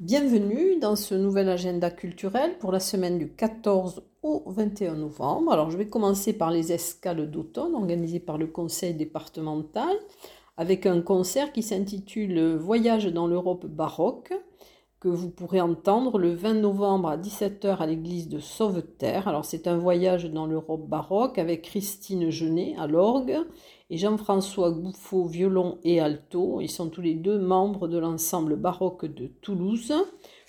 Bienvenue 0.00 0.80
dans 0.80 0.96
ce 0.96 1.14
nouvel 1.14 1.48
agenda 1.48 1.92
culturel 1.92 2.58
pour 2.58 2.72
la 2.72 2.80
semaine 2.80 3.18
du 3.18 3.32
14 3.32 4.02
au 4.22 4.42
21 4.46 4.96
novembre. 4.96 5.52
Alors 5.52 5.70
je 5.70 5.78
vais 5.78 5.86
commencer 5.86 6.32
par 6.32 6.50
les 6.50 6.72
escales 6.72 7.30
d'automne 7.30 7.76
organisées 7.76 8.18
par 8.18 8.38
le 8.38 8.48
conseil 8.48 8.94
départemental 8.94 9.96
avec 10.56 10.86
un 10.86 11.00
concert 11.00 11.52
qui 11.52 11.62
s'intitule 11.62 12.54
Voyage 12.56 13.06
dans 13.06 13.26
l'Europe 13.26 13.66
baroque 13.66 14.32
que 15.04 15.08
vous 15.10 15.28
pourrez 15.28 15.60
entendre 15.60 16.18
le 16.18 16.32
20 16.32 16.54
novembre 16.54 17.10
à 17.10 17.18
17h 17.18 17.76
à 17.76 17.84
l'église 17.84 18.30
de 18.30 18.38
Sauveterre. 18.38 19.28
Alors 19.28 19.44
c'est 19.44 19.66
un 19.66 19.76
voyage 19.76 20.30
dans 20.30 20.46
l'Europe 20.46 20.88
baroque 20.88 21.38
avec 21.38 21.60
Christine 21.60 22.30
Genet 22.30 22.74
à 22.78 22.86
l'orgue 22.86 23.36
et 23.90 23.98
Jean-François 23.98 24.70
Gouffaut 24.70 25.26
violon 25.26 25.76
et 25.84 26.00
alto. 26.00 26.62
Ils 26.62 26.70
sont 26.70 26.88
tous 26.88 27.02
les 27.02 27.12
deux 27.12 27.38
membres 27.38 27.86
de 27.86 27.98
l'ensemble 27.98 28.56
baroque 28.56 29.04
de 29.04 29.26
Toulouse. 29.26 29.92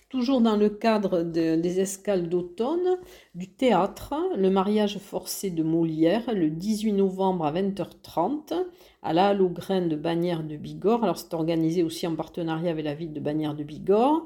Toujours 0.10 0.40
dans 0.40 0.56
le 0.56 0.70
cadre 0.70 1.24
des 1.24 1.80
escales 1.80 2.30
d'automne, 2.30 3.00
du 3.34 3.48
théâtre, 3.48 4.14
le 4.38 4.52
mariage 4.52 5.00
forcé 5.00 5.50
de 5.50 5.64
Molière, 5.64 6.32
le 6.32 6.52
18 6.52 6.94
novembre 6.94 7.46
à 7.46 7.52
20h30, 7.52 8.54
à 9.02 9.14
la 9.14 9.30
Halle 9.30 9.42
aux 9.42 9.50
de 9.50 9.96
Bagnères 9.96 10.44
de 10.44 10.58
Bigorre. 10.58 11.04
Alors 11.04 11.18
c'est 11.18 11.34
organisé 11.34 11.82
aussi 11.82 12.06
en 12.06 12.16
partenariat 12.16 12.70
avec 12.70 12.86
la 12.86 12.94
ville 12.94 13.14
de 13.14 13.20
Bagnères 13.20 13.56
de 13.56 13.64
Bigorre. 13.64 14.26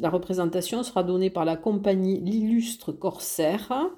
la 0.00 0.10
représentation 0.10 0.84
sera 0.84 1.02
donnée 1.02 1.30
par 1.30 1.44
la 1.44 1.56
compagnie 1.56 2.20
L'Illustre 2.20 2.92
Corsaire. 2.92 3.90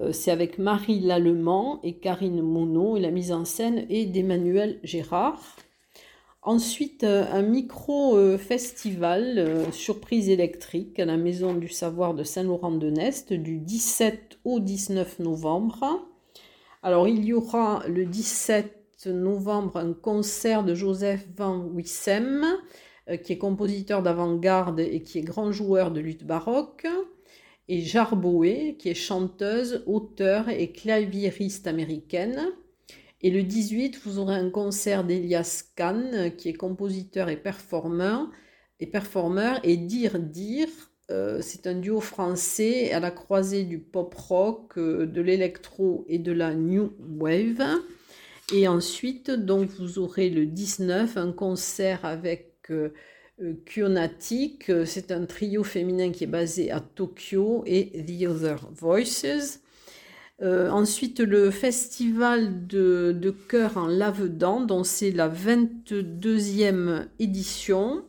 Euh, 0.00 0.12
c'est 0.12 0.30
avec 0.30 0.58
Marie 0.58 1.00
Lallemand 1.00 1.80
et 1.82 1.94
Karine 1.94 2.42
Monod 2.42 2.98
et 2.98 3.00
la 3.00 3.10
mise 3.10 3.32
en 3.32 3.44
scène 3.44 3.86
est 3.90 4.06
d'Emmanuel 4.06 4.78
Gérard. 4.84 5.56
Ensuite, 6.48 7.04
euh, 7.04 7.26
un 7.30 7.42
micro-festival 7.42 9.38
euh, 9.38 9.70
surprise 9.70 10.30
électrique 10.30 10.98
à 10.98 11.04
la 11.04 11.18
Maison 11.18 11.52
du 11.52 11.68
Savoir 11.68 12.14
de 12.14 12.24
Saint-Laurent-de-Nest 12.24 13.34
du 13.34 13.58
17 13.58 14.38
au 14.46 14.58
19 14.58 15.18
novembre. 15.18 16.08
Alors, 16.82 17.06
il 17.06 17.22
y 17.26 17.34
aura 17.34 17.82
le 17.86 18.06
17 18.06 19.08
novembre 19.08 19.76
un 19.76 19.92
concert 19.92 20.64
de 20.64 20.74
Joseph 20.74 21.28
Van 21.36 21.66
Wissem, 21.66 22.46
qui 23.22 23.34
est 23.34 23.38
compositeur 23.38 24.02
d'avant-garde 24.02 24.80
et 24.80 25.02
qui 25.02 25.18
est 25.18 25.22
grand 25.22 25.52
joueur 25.52 25.90
de 25.90 26.00
lutte 26.00 26.24
baroque 26.24 26.86
et 27.68 27.82
Jarboé, 27.82 28.76
qui 28.78 28.88
est 28.88 28.94
chanteuse, 28.94 29.84
auteure 29.86 30.48
et 30.48 30.72
claviériste 30.72 31.66
américaine. 31.66 32.40
Et 33.20 33.30
le 33.30 33.42
18, 33.42 34.00
vous 34.04 34.18
aurez 34.18 34.36
un 34.36 34.50
concert 34.50 35.04
d'Elias 35.04 35.64
Kahn, 35.74 36.32
qui 36.36 36.48
est 36.48 36.54
compositeur 36.54 37.28
et 37.28 37.36
performeur. 37.36 38.30
Et, 38.80 38.86
performeur, 38.86 39.58
et 39.64 39.76
Dire 39.76 40.18
Dire, 40.18 40.68
euh, 41.10 41.40
c'est 41.42 41.66
un 41.66 41.74
duo 41.74 42.00
français 42.00 42.92
à 42.92 43.00
la 43.00 43.10
croisée 43.10 43.64
du 43.64 43.78
pop 43.78 44.14
rock, 44.14 44.78
euh, 44.78 45.06
de 45.06 45.20
l'électro 45.20 46.04
et 46.08 46.18
de 46.18 46.32
la 46.32 46.54
new 46.54 46.92
wave. 47.00 47.62
Et 48.54 48.68
ensuite, 48.68 49.30
donc, 49.30 49.70
vous 49.70 49.98
aurez 49.98 50.30
le 50.30 50.46
19 50.46 51.16
un 51.16 51.32
concert 51.32 52.04
avec 52.04 52.48
euh, 52.70 52.90
euh, 53.40 54.84
c'est 54.84 55.12
un 55.12 55.26
trio 55.26 55.62
féminin 55.62 56.10
qui 56.10 56.24
est 56.24 56.28
basé 56.28 56.70
à 56.70 56.80
Tokyo 56.80 57.62
et 57.66 58.04
The 58.04 58.26
Other 58.26 58.68
Voices. 58.72 59.60
Euh, 60.40 60.70
ensuite, 60.70 61.20
le 61.20 61.50
festival 61.50 62.66
de, 62.66 63.12
de 63.12 63.34
en 63.76 63.86
Lavedan, 63.86 64.60
dont 64.60 64.84
c'est 64.84 65.10
la 65.10 65.28
22e 65.28 67.06
édition. 67.18 68.04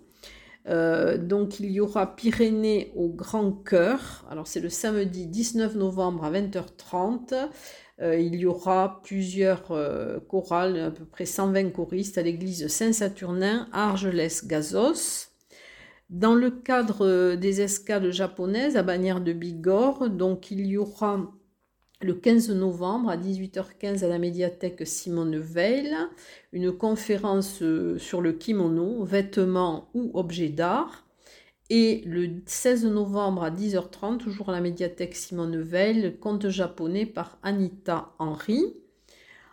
Euh, 0.68 1.18
donc, 1.18 1.60
il 1.60 1.72
y 1.72 1.80
aura 1.80 2.16
Pyrénées 2.16 2.92
au 2.96 3.10
Grand 3.10 3.52
Chœur. 3.52 4.26
Alors, 4.30 4.48
c'est 4.48 4.60
le 4.60 4.70
samedi 4.70 5.26
19 5.26 5.76
novembre 5.76 6.24
à 6.24 6.32
20h30. 6.32 7.50
il 8.02 8.36
y 8.36 8.46
aura 8.46 9.02
plusieurs 9.04 9.74
chorales, 10.28 10.80
à 10.80 10.92
peu 10.92 11.06
près 11.06 11.26
120 11.26 11.72
choristes 11.72 12.18
à 12.18 12.22
l'église 12.22 12.68
Saint-Saturnin 12.68 13.68
à 13.72 13.90
Argelès-Gazos. 13.90 15.30
Dans 16.10 16.34
le 16.34 16.50
cadre 16.50 17.06
euh, 17.06 17.36
des 17.36 17.62
escales 17.62 18.12
japonaises 18.12 18.78
à 18.78 18.84
Bagnères 18.84 19.22
de 19.22 19.32
Bigorre, 19.32 20.10
donc 20.10 20.50
il 20.50 20.66
y 20.66 20.76
aura 20.76 21.32
le 22.02 22.14
15 22.14 22.52
novembre 22.52 23.10
à 23.10 23.18
18h15 23.18 24.06
à 24.06 24.08
la 24.08 24.20
médiathèque 24.20 24.88
Simone 24.88 25.38
Veil, 25.38 25.94
une 26.54 26.72
conférence 26.72 27.62
euh, 27.62 27.98
sur 27.98 28.22
le 28.22 28.32
kimono, 28.34 29.04
vêtements 29.04 29.90
ou 29.94 30.12
objets 30.14 30.50
d'art. 30.50 31.06
Et 31.70 32.02
le 32.06 32.42
16 32.46 32.86
novembre 32.86 33.44
à 33.44 33.52
10h30, 33.52 34.18
toujours 34.18 34.50
à 34.50 34.54
la 34.54 34.62
médiathèque 34.62 35.16
Simone 35.16 35.62
Veil, 35.62 36.18
conte 36.20 36.50
japonais 36.50 37.06
par 37.06 37.38
Anita 37.44 38.14
Henry. 38.18 38.64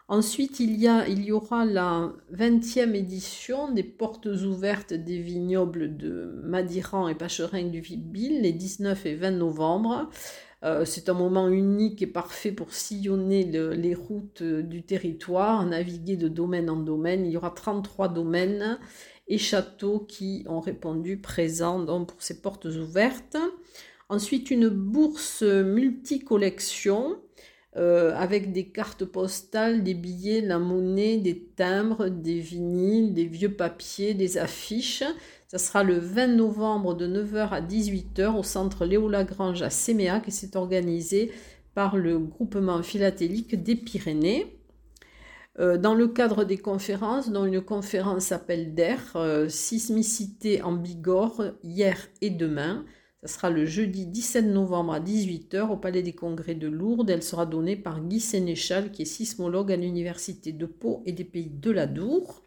Ensuite, 0.09 0.61
il 0.61 0.81
y, 0.81 0.87
a, 0.87 1.09
il 1.09 1.25
y 1.25 1.33
aura 1.33 1.65
la 1.65 2.13
20e 2.33 2.95
édition 2.95 3.73
des 3.73 3.83
portes 3.83 4.27
ouvertes 4.27 4.95
des 4.95 5.19
vignobles 5.19 5.97
de 5.97 6.41
Madiran 6.45 7.09
et 7.09 7.17
Pacherin 7.17 7.65
du 7.65 7.81
Vibil, 7.81 8.41
les 8.41 8.53
19 8.53 9.05
et 9.05 9.15
20 9.17 9.33
novembre. 9.33 10.09
Euh, 10.65 10.85
c'est 10.85 11.09
un 11.09 11.15
moment 11.15 11.49
unique 11.49 12.03
et 12.03 12.07
parfait 12.07 12.53
pour 12.53 12.73
sillonner 12.73 13.45
les 13.45 13.95
routes 13.95 14.43
du 14.43 14.83
territoire, 14.83 15.65
naviguer 15.67 16.17
de 16.17 16.29
domaine 16.29 16.71
en 16.71 16.77
domaine. 16.77 17.27
Il 17.27 17.33
y 17.33 17.37
aura 17.37 17.51
33 17.51 18.09
domaines 18.09 18.79
et 19.29 19.39
châteaux 19.39 20.01
qui 20.01 20.45
ont 20.49 20.61
répondu 20.61 21.19
présents 21.19 21.85
pour 22.05 22.23
ces 22.23 22.41
portes 22.41 22.67
ouvertes. 22.67 23.37
Ensuite, 24.09 24.51
une 24.51 24.69
bourse 24.69 25.43
multicollection 25.43 27.19
euh, 27.77 28.15
avec 28.15 28.53
des 28.53 28.69
cartes 28.69 29.05
postales, 29.05 29.83
des 29.83 29.93
billets, 29.93 30.41
la 30.41 30.59
monnaie, 30.59 31.19
des 31.19 31.39
timbres, 31.57 32.09
des 32.09 32.41
vinyles, 32.41 33.13
des 33.13 33.27
vieux 33.27 33.53
papiers, 33.53 34.15
des 34.15 34.39
affiches. 34.39 35.05
Ça 35.49 35.59
sera 35.59 35.85
le 35.85 35.99
20 35.99 36.27
novembre 36.29 36.95
de 36.95 37.07
9h 37.07 37.51
à 37.51 37.61
18h 37.61 38.37
au 38.37 38.43
centre 38.43 38.85
Léo 38.85 39.09
Lagrange 39.09 39.63
à 39.63 39.71
Séméac 39.71 40.27
et 40.27 40.33
c'est 40.33 40.57
organisé 40.57 41.31
par 41.73 41.97
le 41.97 42.19
groupement 42.19 42.83
philatélique 42.83 43.63
des 43.63 43.77
Pyrénées. 43.77 44.59
Euh, 45.61 45.79
dans 45.79 45.95
le 45.95 46.09
cadre 46.09 46.43
des 46.43 46.59
conférences, 46.59 47.31
dont 47.31 47.45
une 47.45 47.61
conférence 47.61 48.25
s'appelle 48.25 48.75
DER, 48.75 48.97
euh, 49.15 49.49
Sismicité 49.49 50.63
en 50.63 50.73
Bigorre, 50.73 51.53
hier 51.63 51.97
et 52.21 52.31
demain, 52.31 52.85
ce 53.23 53.35
sera 53.35 53.49
le 53.49 53.67
jeudi 53.67 54.07
17 54.07 54.47
novembre 54.47 54.95
à 54.95 55.01
18h 55.01 55.71
au 55.71 55.77
Palais 55.77 56.03
des 56.03 56.13
Congrès 56.13 56.57
de 56.57 56.67
Lourdes. 56.67 57.09
Elle 57.09 57.23
sera 57.23 57.47
donnée 57.47 57.77
par 57.77 58.01
Guy 58.01 58.19
Sénéchal, 58.19 58.91
qui 58.91 59.03
est 59.03 59.07
sismologue 59.07 59.71
à 59.71 59.77
l'Université 59.77 60.51
de 60.53 60.67
Pau 60.67 61.03
et 61.07 61.13
des 61.13 61.25
Pays 61.25 61.51
de 61.51 61.71
la 61.71 61.87
Dour. 61.87 62.43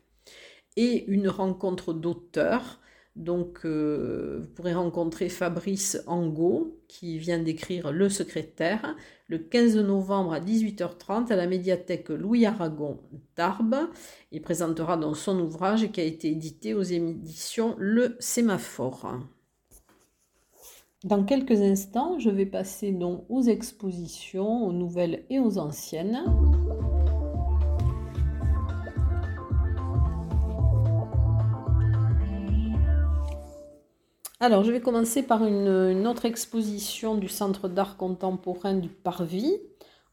Et 0.76 1.06
une 1.06 1.30
rencontre 1.30 1.94
d'auteurs. 1.94 2.80
Donc, 3.16 3.66
euh, 3.66 4.40
vous 4.42 4.48
pourrez 4.50 4.74
rencontrer 4.74 5.30
Fabrice 5.30 6.02
Angot, 6.08 6.80
qui 6.88 7.18
vient 7.18 7.40
d'écrire 7.40 7.92
Le 7.92 8.08
secrétaire, 8.08 8.96
le 9.28 9.40
15 9.40 9.78
novembre 9.78 10.34
à 10.34 10.40
18h30 10.40 11.32
à 11.32 11.36
la 11.36 11.48
médiathèque 11.48 12.10
Louis 12.10 12.46
Aragon 12.46 13.00
d'Arbes. 13.36 13.90
Il 14.32 14.42
présentera 14.42 14.96
dans 14.96 15.14
son 15.14 15.40
ouvrage 15.40 15.92
qui 15.92 16.02
a 16.02 16.06
été 16.06 16.30
édité 16.30 16.74
aux 16.74 16.84
éditions 16.84 17.76
Le 17.78 18.16
Sémaphore. 18.20 19.20
Dans 21.04 21.24
quelques 21.24 21.62
instants, 21.62 22.20
je 22.20 22.30
vais 22.30 22.46
passer 22.46 22.92
donc 22.92 23.26
aux 23.30 23.42
expositions, 23.42 24.66
aux 24.66 24.74
nouvelles 24.74 25.24
et 25.30 25.40
aux 25.40 25.58
anciennes. 25.58 26.24
Alors, 34.42 34.64
je 34.64 34.72
vais 34.72 34.80
commencer 34.80 35.22
par 35.22 35.46
une, 35.46 36.08
autre 36.08 36.24
exposition 36.24 37.16
du 37.16 37.28
Centre 37.28 37.68
d'art 37.68 37.98
contemporain 37.98 38.74
du 38.74 38.88
Parvis, 38.88 39.58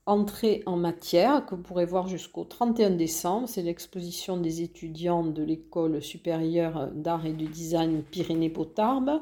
Entrée 0.04 0.62
en 0.66 0.76
matière, 0.76 1.46
que 1.46 1.56
vous 1.56 1.62
pourrez 1.62 1.84
voir 1.84 2.06
jusqu'au 2.08 2.44
31 2.44 2.90
décembre. 2.90 3.48
C'est 3.48 3.62
l'exposition 3.62 4.36
des 4.36 4.62
étudiants 4.62 5.24
de 5.24 5.42
l'École 5.42 6.00
supérieure 6.02 6.90
d'art 6.92 7.26
et 7.26 7.32
de 7.32 7.44
design 7.44 8.02
Pyrénées-Potarbes 8.02 9.20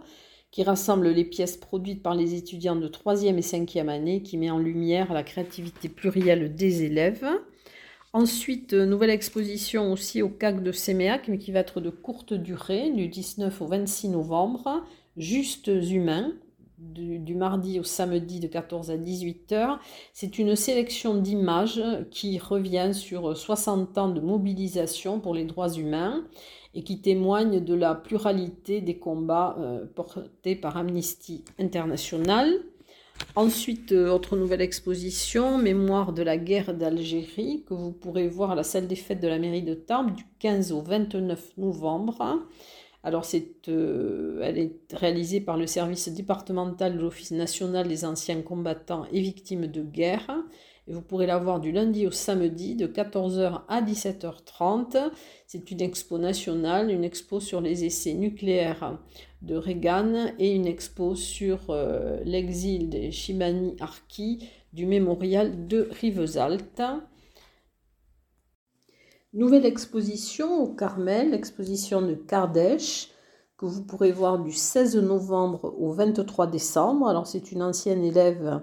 qui 0.51 0.62
rassemble 0.62 1.09
les 1.09 1.25
pièces 1.25 1.56
produites 1.56 2.03
par 2.03 2.15
les 2.15 2.35
étudiants 2.35 2.77
de 2.77 2.87
3e 2.87 3.37
et 3.37 3.41
5e 3.41 3.89
année, 3.89 4.23
qui 4.23 4.39
met 4.39 4.51
en 4.51 4.59
lumière 4.59 5.12
la 5.12 5.23
créativité 5.23 5.89
plurielle 5.89 6.55
des 6.55 6.85
élèves. 6.85 7.27
Ensuite, 8.14 8.75
nouvelle 8.75 9.11
exposition 9.11 9.93
aussi 9.93 10.22
au 10.22 10.28
CAC 10.28 10.62
de 10.62 10.70
Séméac, 10.70 11.26
mais 11.26 11.37
qui 11.37 11.50
va 11.50 11.58
être 11.58 11.81
de 11.81 11.90
courte 11.90 12.32
durée, 12.32 12.93
du 12.93 13.08
19 13.08 13.61
au 13.61 13.66
26 13.66 14.11
novembre. 14.11 14.84
Justes 15.16 15.66
humains, 15.66 16.32
du, 16.78 17.34
mardi 17.34 17.81
au 17.81 17.82
samedi 17.82 18.38
de 18.38 18.46
14 18.46 18.93
à 18.93 18.96
18 18.96 19.50
heures. 19.50 19.81
C'est 20.12 20.38
une 20.38 20.55
sélection 20.55 21.16
d'images 21.16 21.82
qui 22.12 22.38
revient 22.38 22.90
sur 22.93 23.37
60 23.37 23.99
ans 23.99 24.08
de 24.11 24.20
mobilisation 24.20 25.19
pour 25.19 25.34
les 25.34 25.44
droits 25.44 25.72
humains 25.72 26.25
et 26.72 26.84
qui 26.84 27.00
témoigne 27.00 27.64
de 27.64 27.75
la 27.75 27.96
pluralité 27.96 28.81
des 28.81 28.96
combats 28.96 29.56
euh, 29.58 29.87
portés 29.93 30.55
par 30.55 30.76
Amnesty 30.76 31.44
International. 31.58 32.49
Ensuite, 33.37 33.93
euh, 33.93 34.11
autre 34.11 34.37
nouvelle 34.37 34.61
exposition, 34.61 35.58
Mémoire 35.58 36.12
de 36.12 36.22
la 36.22 36.37
guerre 36.37 36.72
d'Algérie, 36.72 37.64
que 37.66 37.75
vous 37.75 37.90
pourrez 37.90 38.28
voir 38.28 38.52
à 38.52 38.55
la 38.55 38.62
salle 38.62 38.87
des 38.87 38.96
fêtes 38.96 39.20
de 39.20 39.26
la 39.28 39.38
mairie 39.38 39.62
de 39.62 39.75
Tarbes 39.75 40.14
du 40.14 40.25
15 40.38 40.70
au 40.72 40.82
29 40.82 41.56
novembre. 41.56 42.46
Alors, 43.02 43.26
euh, 43.69 44.40
elle 44.43 44.58
est 44.58 44.76
réalisée 44.93 45.40
par 45.40 45.56
le 45.56 45.66
service 45.66 46.08
départemental 46.08 46.96
de 46.96 47.02
l'Office 47.02 47.32
national 47.32 47.88
des 47.88 48.05
anciens 48.05 48.40
combattants 48.40 49.05
et 49.12 49.20
victimes 49.20 49.67
de 49.67 49.82
guerre. 49.82 50.31
Et 50.87 50.93
vous 50.93 51.02
pourrez 51.02 51.26
la 51.26 51.38
voir 51.38 51.60
du 51.60 51.72
lundi 51.72 52.06
au 52.06 52.10
samedi 52.10 52.76
de 52.76 52.87
14h 52.87 53.62
à 53.69 53.82
17h30. 53.82 55.10
C'est 55.46 55.70
une 55.70 55.81
expo 55.81 56.19
nationale, 56.19 56.90
une 56.90 57.05
expo 57.05 57.40
sur 57.40 57.60
les 57.60 57.84
essais 57.84 58.14
nucléaires 58.14 58.99
de 59.44 59.56
Reagan 59.56 60.32
et 60.38 60.55
une 60.55 60.67
expo 60.67 61.14
sur 61.14 61.70
euh, 61.70 62.19
l'exil 62.25 62.88
des 62.88 63.11
Shimani 63.11 63.76
Arki 63.81 64.49
du 64.73 64.87
mémorial 64.87 65.67
de 65.67 65.88
Rivesaltes. 66.00 66.82
Nouvelle 69.32 69.67
exposition 69.67 70.62
au 70.62 70.69
Carmel, 70.69 71.32
l'exposition 71.32 72.00
de 72.02 72.14
Kardèche, 72.14 73.11
que 73.58 73.67
vous 73.67 73.82
pourrez 73.82 74.12
voir 74.12 74.38
du 74.38 74.52
16 74.52 74.96
novembre 74.96 75.75
au 75.79 75.93
23 75.93 76.46
décembre. 76.46 77.08
Alors 77.08 77.26
c'est 77.26 77.52
une 77.52 77.62
ancienne 77.62 78.05
élève 78.05 78.61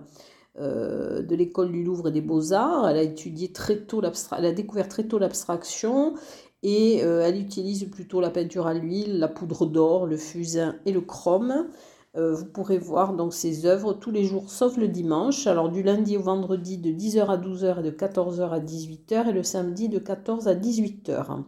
euh, 0.60 1.22
de 1.22 1.36
l'école 1.36 1.72
du 1.72 1.83
Louvre 1.83 2.10
et 2.10 2.12
des 2.12 2.22
Beaux-Arts. 2.22 2.89
Elle 2.89 2.98
a 2.98 3.04
étudié 3.04 3.51
très 3.51 3.78
tôt 3.78 4.01
elle 4.38 4.45
a 4.45 4.51
découvert 4.51 4.88
très 4.88 5.04
tôt 5.04 5.19
l'abstraction 5.19 6.16
et 6.63 7.04
euh, 7.04 7.22
elle 7.22 7.40
utilise 7.40 7.90
plutôt 7.90 8.22
la 8.22 8.30
peinture 8.30 8.68
à 8.68 8.74
l'huile, 8.74 9.19
la 9.19 9.28
poudre 9.28 9.66
d'or, 9.66 10.06
le 10.06 10.18
fusain 10.18 10.75
et 10.86 10.92
le 10.92 11.02
chrome. 11.02 11.68
Euh, 12.18 12.36
vous 12.36 12.46
pourrez 12.46 12.78
voir 12.78 13.13
donc 13.13 13.34
ces 13.34 13.66
œuvres 13.66 13.94
tous 13.94 14.12
les 14.12 14.25
jours 14.25 14.50
sauf 14.50 14.78
le 14.78 14.88
dimanche. 14.88 15.48
Alors 15.48 15.69
du 15.69 15.81
lundi 15.81 16.18
au 16.18 16.22
vendredi 16.22 16.78
de 16.78 16.92
10h 16.92 17.25
à 17.28 17.38
12h 17.38 17.80
et 17.80 17.84
de 17.84 17.92
14h 17.92 18.50
à 18.50 18.60
18h 18.60 19.30
et 19.30 19.31
le 19.31 19.44
samedi 19.44 19.90
de 19.90 19.98
14 19.98 20.48
à 20.48 20.56
18h. 20.56 21.44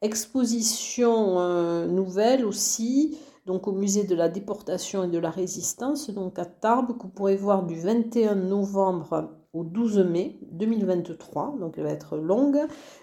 Exposition 0.00 1.38
euh, 1.38 1.86
nouvelle 1.86 2.44
aussi, 2.44 3.16
donc 3.46 3.68
au 3.68 3.72
musée 3.72 4.04
de 4.04 4.14
la 4.14 4.28
déportation 4.28 5.04
et 5.04 5.08
de 5.08 5.18
la 5.18 5.30
résistance, 5.30 6.10
donc 6.10 6.38
à 6.38 6.44
Tarbes, 6.44 6.96
que 6.98 7.04
vous 7.04 7.08
pourrez 7.08 7.36
voir 7.36 7.64
du 7.64 7.76
21 7.76 8.34
novembre 8.34 9.43
au 9.54 9.64
12 9.64 9.98
mai 10.00 10.38
2023, 10.50 11.56
donc 11.58 11.74
elle 11.78 11.84
va 11.84 11.90
être 11.90 12.16
longue, 12.16 12.58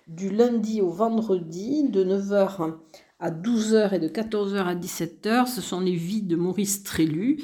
du 0.07 0.29
lundi 0.29 0.81
au 0.81 0.89
vendredi 0.89 1.89
de 1.89 2.03
9h 2.03 2.73
à 3.19 3.31
12h 3.31 3.95
et 3.95 3.99
de 3.99 4.07
14h 4.09 4.57
à 4.65 4.75
17h. 4.75 5.47
Ce 5.47 5.61
sont 5.61 5.79
les 5.79 5.95
vies 5.95 6.23
de 6.23 6.35
Maurice 6.35 6.83
Trélu, 6.83 7.43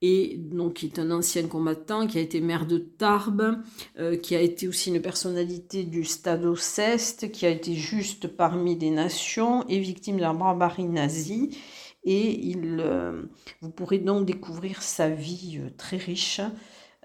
et 0.00 0.36
donc 0.38 0.74
qui 0.74 0.86
est 0.86 0.98
un 0.98 1.10
ancien 1.10 1.48
combattant, 1.48 2.06
qui 2.06 2.18
a 2.18 2.20
été 2.20 2.40
maire 2.40 2.66
de 2.66 2.78
Tarbes, 2.78 3.58
euh, 3.98 4.16
qui 4.16 4.36
a 4.36 4.40
été 4.40 4.68
aussi 4.68 4.90
une 4.90 5.02
personnalité 5.02 5.82
du 5.82 6.04
Stade 6.04 6.54
Ceste, 6.54 7.32
qui 7.32 7.46
a 7.46 7.50
été 7.50 7.74
juste 7.74 8.28
parmi 8.28 8.78
les 8.78 8.90
nations 8.90 9.66
et 9.68 9.80
victime 9.80 10.16
de 10.16 10.22
la 10.22 10.32
barbarie 10.32 10.84
nazie. 10.84 11.58
Et 12.04 12.38
il, 12.48 12.80
euh, 12.80 13.22
vous 13.62 13.70
pourrez 13.70 13.98
donc 13.98 14.26
découvrir 14.26 14.82
sa 14.82 15.08
vie 15.08 15.58
euh, 15.58 15.70
très 15.76 15.96
riche 15.96 16.42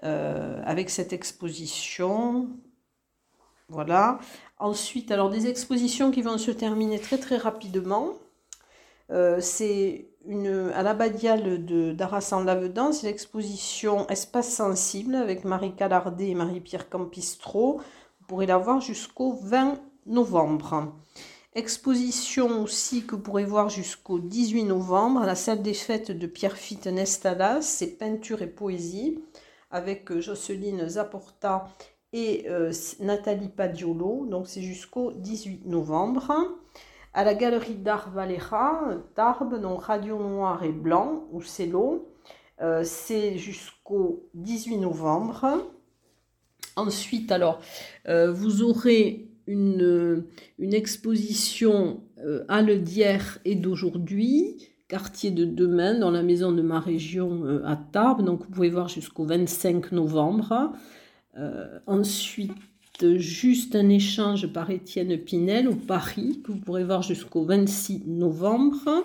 avec 0.02 0.90
cette 0.90 1.12
exposition. 1.12 2.48
Voilà. 3.70 4.18
Ensuite, 4.58 5.10
alors 5.12 5.30
des 5.30 5.46
expositions 5.46 6.10
qui 6.10 6.22
vont 6.22 6.36
se 6.36 6.50
terminer 6.50 6.98
très 6.98 7.18
très 7.18 7.36
rapidement. 7.36 8.14
Euh, 9.10 9.38
c'est 9.40 10.08
une, 10.26 10.70
à 10.74 10.82
l'abbadiale 10.82 11.64
d'Arras-en-Lavedan, 11.96 12.92
c'est 12.92 13.06
l'exposition 13.06 14.06
Espace 14.08 14.52
sensible 14.52 15.14
avec 15.14 15.44
Marie 15.44 15.74
Calardet 15.74 16.28
et 16.28 16.34
Marie-Pierre 16.34 16.88
Campistro. 16.88 17.78
Vous 18.20 18.26
pourrez 18.26 18.46
la 18.46 18.58
voir 18.58 18.80
jusqu'au 18.80 19.32
20 19.32 19.78
novembre. 20.06 20.92
Exposition 21.54 22.62
aussi 22.62 23.04
que 23.04 23.16
vous 23.16 23.22
pourrez 23.22 23.44
voir 23.44 23.70
jusqu'au 23.70 24.18
18 24.18 24.64
novembre 24.64 25.22
à 25.22 25.26
la 25.26 25.34
salle 25.34 25.62
des 25.62 25.74
fêtes 25.74 26.12
de 26.12 26.26
Pierre-Fitte 26.26 26.86
Nestalas, 26.86 27.62
c'est 27.62 27.98
peinture 27.98 28.42
et 28.42 28.46
poésie 28.46 29.18
avec 29.70 30.18
Jocelyne 30.18 30.88
Zaporta 30.88 31.68
et 32.12 32.46
euh, 32.48 32.72
Nathalie 33.00 33.48
Padiolo. 33.48 34.26
Donc 34.26 34.48
c'est 34.48 34.62
jusqu'au 34.62 35.12
18 35.12 35.66
novembre. 35.66 36.32
À 37.12 37.24
la 37.24 37.34
galerie 37.34 37.74
d'art 37.74 38.10
Valera, 38.10 38.94
Tarbes, 39.14 39.60
donc 39.60 39.82
Radio 39.82 40.18
Noir 40.18 40.62
et 40.62 40.72
Blanc, 40.72 41.24
ou 41.32 41.42
Cello. 41.42 42.08
Euh, 42.60 42.82
c'est 42.84 43.36
jusqu'au 43.36 44.28
18 44.34 44.78
novembre. 44.78 45.46
Ensuite, 46.76 47.32
alors, 47.32 47.60
euh, 48.06 48.30
vous 48.30 48.62
aurez 48.62 49.28
une, 49.46 50.24
une 50.58 50.74
exposition 50.74 52.02
à 52.48 52.62
Le 52.62 52.76
d'hier 52.76 53.38
et 53.44 53.56
d'aujourd'hui, 53.56 54.69
quartier 54.90 55.30
de 55.30 55.44
demain, 55.44 55.96
dans 55.96 56.10
la 56.10 56.24
maison 56.24 56.50
de 56.50 56.62
ma 56.62 56.80
région 56.80 57.62
à 57.64 57.76
Tarbes. 57.76 58.24
Donc, 58.24 58.40
vous 58.40 58.50
pouvez 58.50 58.70
voir 58.70 58.88
jusqu'au 58.88 59.24
25 59.24 59.92
novembre. 59.92 60.72
Euh, 61.38 61.78
ensuite, 61.86 62.52
juste 63.16 63.76
un 63.76 63.88
échange 63.88 64.48
par 64.48 64.68
Étienne 64.70 65.16
Pinel 65.16 65.68
au 65.68 65.76
Paris, 65.76 66.40
que 66.44 66.50
vous 66.50 66.58
pourrez 66.58 66.84
voir 66.84 67.02
jusqu'au 67.02 67.44
26 67.44 68.02
novembre. 68.06 69.04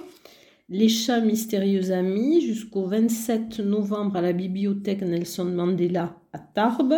Les 0.70 0.90
chats 0.90 1.22
mystérieux 1.22 1.92
amis, 1.92 2.42
jusqu'au 2.42 2.88
27 2.88 3.60
novembre 3.60 4.18
à 4.18 4.22
la 4.22 4.34
bibliothèque 4.34 5.04
Nelson 5.04 5.46
Mandela 5.46 6.16
à 6.34 6.40
Tarbes. 6.40 6.96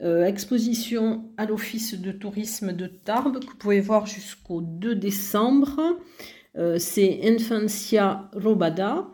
Euh, 0.00 0.24
exposition 0.24 1.24
à 1.36 1.46
l'Office 1.46 2.00
de 2.00 2.12
tourisme 2.12 2.72
de 2.72 2.86
Tarbes, 2.86 3.40
que 3.40 3.46
vous 3.46 3.56
pouvez 3.56 3.80
voir 3.80 4.06
jusqu'au 4.06 4.60
2 4.60 4.94
décembre. 4.94 5.98
Euh, 6.58 6.76
c'est 6.78 7.20
Infancia 7.24 8.28
Robada. 8.34 9.08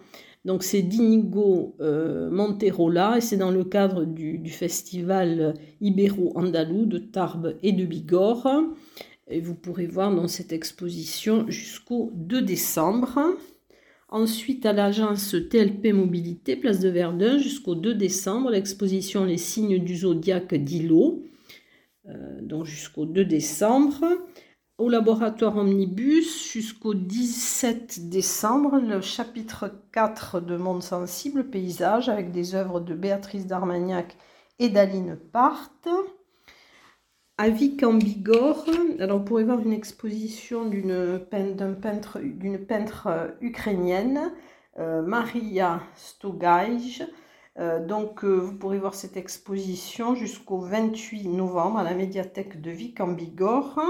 Donc 0.44 0.62
c'est 0.62 0.82
d'Inigo 0.82 1.74
euh, 1.80 2.30
Monterola 2.30 3.16
et 3.16 3.20
c'est 3.20 3.36
dans 3.36 3.50
le 3.50 3.64
cadre 3.64 4.04
du, 4.04 4.48
festival 4.50 5.54
Ibero-Andalou 5.80 6.84
de 6.84 6.98
Tarbes 6.98 7.56
et 7.62 7.72
de 7.72 7.84
Bigorre. 7.84 8.62
Vous 9.42 9.54
pourrez 9.54 9.86
voir 9.86 10.14
dans 10.14 10.28
cette 10.28 10.52
exposition 10.52 11.46
jusqu'au 11.48 12.10
2 12.14 12.42
décembre. 12.42 13.18
Ensuite, 14.10 14.66
à 14.66 14.74
l'agence 14.74 15.34
TLP 15.50 15.94
Mobilité, 15.94 16.56
place 16.56 16.78
de 16.78 16.90
Verdun, 16.90 17.38
jusqu'au 17.38 17.74
2 17.74 17.94
décembre, 17.94 18.50
l'exposition 18.50 19.24
Les 19.24 19.38
signes 19.38 19.78
du 19.78 19.96
zodiaque 19.96 20.54
d'Ilo, 20.54 21.24
euh, 22.06 22.40
donc 22.42 22.66
jusqu'au 22.66 23.06
2 23.06 23.24
décembre 23.24 24.04
au 24.78 24.88
laboratoire 24.88 25.56
Omnibus 25.56 26.50
jusqu'au 26.52 26.94
17 26.94 28.08
décembre, 28.08 28.80
le 28.80 29.00
chapitre 29.00 29.70
4 29.92 30.40
de 30.40 30.56
Monde 30.56 30.82
sensible, 30.82 31.48
paysage, 31.48 32.08
avec 32.08 32.32
des 32.32 32.56
œuvres 32.56 32.80
de 32.80 32.94
Béatrice 32.94 33.46
d'Armagnac 33.46 34.16
et 34.58 34.68
d'Aline 34.68 35.16
Part. 35.16 35.70
À 37.38 37.48
Vic 37.50 37.84
en 37.84 37.94
Bigorre, 37.94 38.66
alors 38.98 39.20
on 39.20 39.24
pourrait 39.24 39.44
voir 39.44 39.60
une 39.60 39.72
exposition 39.72 40.68
d'une 40.68 41.20
peintre, 41.30 42.20
peintre 42.66 43.06
euh, 43.08 43.28
ukrainienne, 43.40 44.32
euh, 44.78 45.02
Maria 45.02 45.82
Stogaj. 45.94 47.04
Euh, 47.58 47.84
donc 47.84 48.24
vous 48.24 48.56
pourrez 48.56 48.78
voir 48.78 48.94
cette 48.94 49.16
exposition 49.16 50.16
jusqu'au 50.16 50.58
28 50.58 51.28
novembre 51.28 51.78
à 51.78 51.84
la 51.84 51.94
médiathèque 51.94 52.60
de 52.60 52.70
Vic 52.70 53.00
en 53.00 53.08
Bigorre. 53.08 53.80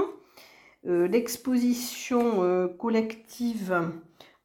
Euh, 0.87 1.07
l'exposition 1.07 2.43
euh, 2.43 2.67
collective 2.67 3.73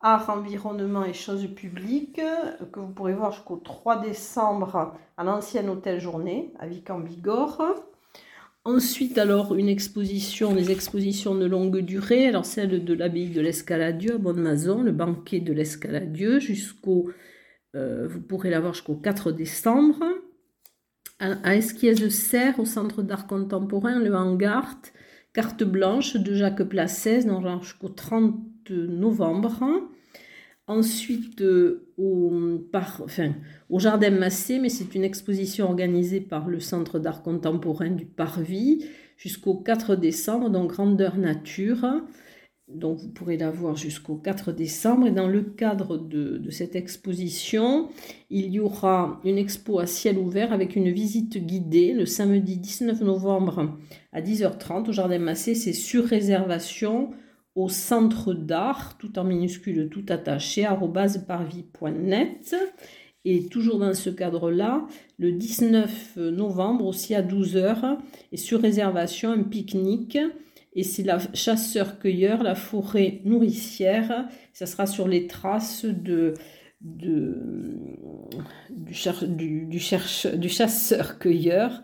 Art, 0.01 0.31
Environnement 0.31 1.05
et 1.05 1.13
Choses 1.13 1.47
publiques, 1.55 2.19
euh, 2.19 2.65
que 2.73 2.81
vous 2.81 2.93
pourrez 2.93 3.13
voir 3.13 3.33
jusqu'au 3.33 3.57
3 3.57 4.01
décembre 4.01 4.95
à 5.19 5.25
l'ancien 5.25 5.69
hôtel 5.69 6.01
Journée, 6.01 6.55
à 6.59 6.67
Vic 6.67 6.89
en 6.89 7.01
Bigorre. 7.01 7.63
Ensuite, 8.65 9.19
alors, 9.19 9.55
une 9.55 9.69
exposition, 9.69 10.55
des 10.55 10.71
expositions 10.71 11.35
de 11.35 11.45
longue 11.45 11.81
durée, 11.81 12.27
alors 12.27 12.47
celle 12.47 12.85
de 12.85 12.95
l'abbaye 12.95 13.31
de 13.31 13.41
l'Escaladieu 13.43 14.15
à 14.15 14.19
Bonne-Mazon, 14.19 14.83
le 14.83 14.93
banquet 14.93 15.41
de 15.41 15.53
l'Escaladieu, 15.53 16.41
jusqu'au, 16.41 17.11
vous 17.73 18.21
pourrez 18.21 18.51
la 18.51 18.61
voir 18.61 18.75
jusqu'au 18.75 18.97
4 18.97 19.33
décembre. 19.33 20.05
à 21.21 21.57
Esquies 21.57 21.95
de 21.95 22.11
Serre, 22.11 22.61
au 22.61 22.67
Centre 22.67 23.01
d'art 23.01 23.27
contemporain, 23.27 23.99
le 23.99 24.15
Hangar, 24.15 24.77
Carte 25.33 25.63
blanche 25.63 26.17
de 26.17 26.35
Jacques 26.35 26.65
Placès, 26.65 27.27
jusqu'au 27.61 27.89
30 27.89 28.71
novembre. 28.71 29.61
Ensuite, 30.67 31.43
au, 31.97 32.59
par, 32.71 33.03
enfin, 33.05 33.33
au 33.69 33.81
Jardin 33.81 34.11
Massé, 34.11 34.59
mais 34.59 34.69
c'est 34.69 34.95
une 34.95 35.03
exposition 35.03 35.67
organisée 35.67 36.21
par 36.21 36.49
le 36.49 36.61
Centre 36.61 36.99
d'art 36.99 37.23
contemporain 37.23 37.91
du 37.91 38.07
Parvis 38.07 38.85
jusqu'au 39.17 39.55
4 39.55 39.97
décembre, 39.97 40.49
donc 40.49 40.71
Grandeur 40.71 41.17
Nature. 41.17 41.85
Donc 42.75 42.99
vous 42.99 43.09
pourrez 43.09 43.37
la 43.37 43.51
voir 43.51 43.77
jusqu'au 43.77 44.17
4 44.17 44.53
décembre. 44.53 45.07
Et 45.07 45.11
dans 45.11 45.29
le 45.29 45.43
cadre 45.43 45.99
de, 45.99 46.49
cette 46.51 46.77
exposition, 46.77 47.89
il 48.31 48.51
y 48.51 48.61
aura 48.61 49.21
une 49.25 49.39
expo 49.39 49.79
à 49.79 49.87
ciel 49.87 50.19
ouvert 50.19 50.53
avec 50.53 50.77
une 50.77 50.91
visite 50.91 51.39
guidée 51.39 51.93
le 51.93 52.07
samedi 52.07 52.57
19 52.57 53.01
novembre 53.03 53.77
à 54.13 54.21
10h30 54.21 54.89
au 54.89 54.93
Jardin 54.93 55.19
Massé. 55.19 55.55
C'est 55.55 55.73
sur 55.73 56.05
réservation 56.05 57.11
au 57.57 57.69
centre 57.69 58.33
d'art, 58.33 58.97
tout 58.99 59.19
en 59.19 59.25
minuscule, 59.25 59.89
tout 59.91 60.05
attaché, 60.09 60.69
parvis.net. 61.27 62.57
Et 63.27 63.49
toujours 63.49 63.79
dans 63.79 63.93
ce 63.93 64.09
cadre-là, 64.09 64.87
le 65.19 65.33
19 65.33 66.17
novembre, 66.17 66.87
aussi 66.87 67.15
à 67.15 67.23
12h, 67.23 67.99
et 68.33 68.39
sur 68.39 68.63
réservation, 68.63 69.31
un 69.31 69.43
pique-nique 69.43 70.19
et 70.73 70.85
c'est 70.85 71.03
la 71.03 71.19
chasseur-cueilleur, 71.35 72.43
la 72.43 72.55
forêt 72.55 73.21
nourricière. 73.25 74.29
Ça 74.53 74.67
sera 74.67 74.87
sur 74.87 75.09
les 75.09 75.27
traces 75.27 75.85
de, 75.85 76.35
de 76.81 77.37
du, 78.71 78.95
du, 79.27 79.67
du, 79.67 80.49
chasseur-cueilleur 80.49 81.83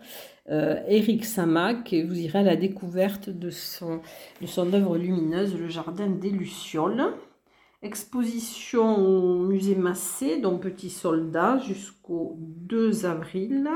euh, 0.49 0.81
Eric 0.87 1.25
Samac 1.25 1.91
et 1.91 2.03
vous 2.03 2.17
irez 2.17 2.39
à 2.39 2.43
la 2.43 2.55
découverte 2.55 3.29
de 3.29 3.49
son, 3.49 3.99
de 4.41 4.47
son 4.47 4.71
œuvre 4.73 4.97
lumineuse, 4.97 5.59
Le 5.59 5.67
Jardin 5.67 6.09
des 6.09 6.29
Lucioles. 6.29 7.13
Exposition 7.83 8.95
au 8.97 9.39
musée 9.39 9.75
Massé, 9.75 10.39
dont 10.39 10.57
Petit 10.57 10.89
Soldat, 10.89 11.59
jusqu'au 11.59 12.37
2 12.39 13.05
avril 13.05 13.69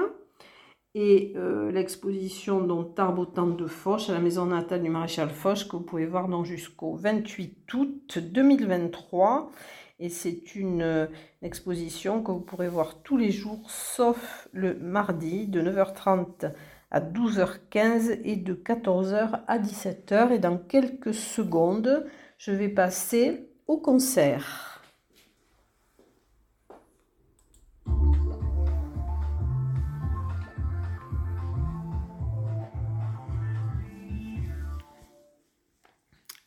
et 0.93 1.33
euh, 1.37 1.71
l'exposition 1.71 2.83
Tarbotan 2.83 3.47
de 3.47 3.67
Foch 3.67 4.09
à 4.09 4.13
la 4.13 4.19
maison 4.19 4.45
natale 4.45 4.83
du 4.83 4.89
maréchal 4.89 5.29
Foch 5.29 5.67
que 5.67 5.77
vous 5.77 5.83
pouvez 5.83 6.05
voir 6.05 6.27
jusqu'au 6.43 6.95
28 6.95 7.73
août 7.73 8.19
2023 8.19 9.51
et 9.99 10.09
c'est 10.09 10.55
une, 10.55 10.81
euh, 10.81 11.07
exposition 11.41 12.21
que 12.21 12.31
vous 12.31 12.41
pourrez 12.41 12.67
voir 12.67 13.01
tous 13.03 13.17
les 13.17 13.31
jours 13.31 13.69
sauf 13.69 14.49
le 14.51 14.73
mardi 14.75 15.47
de 15.47 15.61
9h30 15.61 16.51
à 16.91 16.99
12h15 16.99 18.19
et 18.25 18.35
de 18.35 18.53
14h 18.53 19.43
à 19.47 19.59
17h 19.59 20.31
et 20.31 20.39
dans 20.39 20.57
quelques 20.57 21.13
secondes 21.13 22.05
je 22.37 22.51
vais 22.51 22.69
passer 22.69 23.47
au 23.67 23.77
concert. 23.77 24.70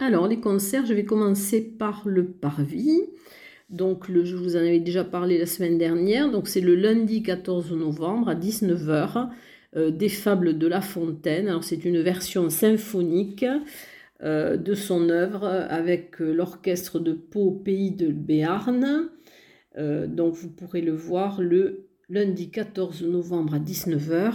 Alors, 0.04 0.28
les 0.28 0.38
concerts, 0.38 0.84
je 0.84 0.92
vais 0.92 1.06
commencer 1.06 1.62
par 1.62 2.02
le 2.04 2.26
parvis. 2.26 3.00
Donc, 3.70 4.04
je 4.10 4.36
vous 4.36 4.54
en 4.54 4.58
avais 4.58 4.78
déjà 4.78 5.02
parlé 5.02 5.38
la 5.38 5.46
semaine 5.46 5.78
dernière. 5.78 6.30
Donc, 6.30 6.46
c'est 6.46 6.60
le 6.60 6.74
lundi 6.74 7.22
14 7.22 7.72
novembre 7.72 8.28
à 8.28 8.34
19h 8.34 9.30
euh, 9.76 9.90
des 9.90 10.10
Fables 10.10 10.58
de 10.58 10.66
La 10.66 10.82
Fontaine. 10.82 11.48
Alors, 11.48 11.64
c'est 11.64 11.86
une 11.86 12.02
version 12.02 12.50
symphonique 12.50 13.46
euh, 14.22 14.58
de 14.58 14.74
son 14.74 15.08
œuvre 15.08 15.46
avec 15.46 16.20
euh, 16.20 16.34
l'orchestre 16.34 16.98
de 16.98 17.14
Pau 17.14 17.50
Pays 17.52 17.92
de 17.92 18.08
Béarn. 18.08 19.08
donc, 19.78 20.34
vous 20.34 20.50
pourrez 20.50 20.82
le 20.82 20.92
voir 20.92 21.40
le 21.40 21.86
lundi 22.10 22.50
14 22.50 23.04
novembre 23.04 23.54
à 23.54 23.58
19h. 23.58 24.34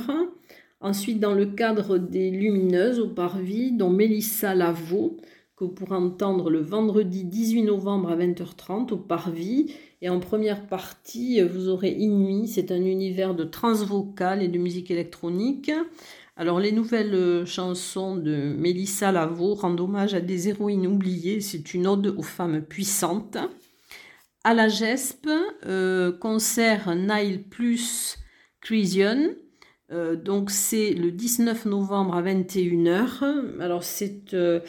Ensuite, 0.81 1.19
dans 1.19 1.35
le 1.35 1.45
cadre 1.45 1.99
des 1.99 2.31
Lumineuses 2.31 2.99
au 2.99 3.09
Parvis, 3.09 3.71
dont 3.71 3.91
Mélissa 3.91 4.55
Lavaux 4.55 5.17
que 5.59 5.93
entendre 5.93 6.49
le 6.49 6.61
vendredi 6.61 7.25
18 7.25 7.63
novembre 7.63 8.09
à 8.09 8.15
20h30 8.15 8.93
au 8.93 8.97
Parvis. 8.97 9.73
Et 10.01 10.07
en 10.07 10.21
première 10.21 10.67
partie, 10.67 11.41
vous 11.41 11.67
aurez 11.67 11.91
Inuit, 11.91 12.47
c'est 12.47 12.71
un 12.71 12.81
univers 12.81 13.35
de 13.35 13.43
transvocal 13.43 14.41
et 14.41 14.47
de 14.47 14.57
musique 14.57 14.89
électronique. 14.89 15.71
Alors 16.37 16.61
les 16.61 16.71
nouvelles 16.71 17.13
euh, 17.13 17.45
chansons 17.45 18.15
de 18.15 18.53
Mélissa 18.57 19.11
Lavo 19.11 19.55
rendent 19.55 19.81
hommage 19.81 20.13
à 20.13 20.21
des 20.21 20.47
héroïnes 20.47 20.87
oubliées, 20.87 21.41
c'est 21.41 21.73
une 21.73 21.85
ode 21.85 22.15
aux 22.17 22.23
femmes 22.23 22.61
puissantes. 22.61 23.37
À 24.45 24.53
la 24.53 24.69
GESP, 24.69 25.27
euh, 25.65 26.13
concert 26.13 26.95
Nile 26.95 27.43
plus 27.43 28.17
Crisian. 28.61 29.31
Euh, 29.91 30.15
donc 30.15 30.51
c'est 30.51 30.91
le 30.91 31.11
19 31.11 31.65
novembre 31.65 32.15
à 32.15 32.21
21h. 32.21 33.59
Alors 33.59 33.83
c'est 33.83 34.33
euh, 34.33 34.59